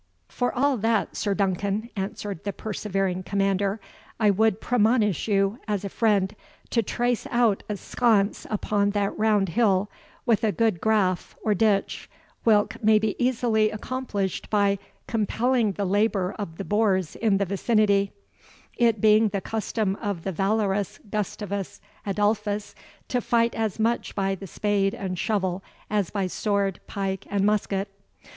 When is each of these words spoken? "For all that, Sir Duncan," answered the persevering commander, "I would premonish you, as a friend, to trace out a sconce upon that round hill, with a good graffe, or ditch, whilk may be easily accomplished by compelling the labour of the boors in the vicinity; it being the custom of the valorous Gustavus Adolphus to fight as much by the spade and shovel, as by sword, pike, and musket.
"For 0.29 0.51
all 0.51 0.77
that, 0.77 1.15
Sir 1.15 1.35
Duncan," 1.35 1.91
answered 1.95 2.43
the 2.43 2.51
persevering 2.51 3.21
commander, 3.21 3.79
"I 4.19 4.31
would 4.31 4.59
premonish 4.59 5.27
you, 5.27 5.59
as 5.67 5.85
a 5.85 5.89
friend, 5.89 6.35
to 6.71 6.81
trace 6.81 7.27
out 7.29 7.61
a 7.69 7.77
sconce 7.77 8.47
upon 8.49 8.89
that 8.97 9.15
round 9.15 9.49
hill, 9.49 9.91
with 10.25 10.43
a 10.43 10.51
good 10.51 10.81
graffe, 10.81 11.35
or 11.43 11.53
ditch, 11.53 12.09
whilk 12.43 12.83
may 12.83 12.97
be 12.97 13.15
easily 13.19 13.69
accomplished 13.69 14.49
by 14.49 14.79
compelling 15.05 15.73
the 15.73 15.85
labour 15.85 16.33
of 16.39 16.57
the 16.57 16.65
boors 16.65 17.15
in 17.15 17.37
the 17.37 17.45
vicinity; 17.45 18.11
it 18.77 19.01
being 19.01 19.27
the 19.27 19.39
custom 19.39 19.95
of 19.97 20.23
the 20.23 20.31
valorous 20.31 20.99
Gustavus 21.11 21.79
Adolphus 22.07 22.73
to 23.07 23.21
fight 23.21 23.53
as 23.53 23.77
much 23.77 24.15
by 24.15 24.33
the 24.33 24.47
spade 24.47 24.95
and 24.95 25.19
shovel, 25.19 25.63
as 25.91 26.09
by 26.09 26.25
sword, 26.25 26.79
pike, 26.87 27.27
and 27.29 27.45
musket. 27.45 27.87